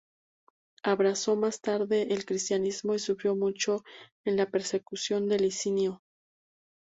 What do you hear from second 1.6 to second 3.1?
tarde el cristianismo y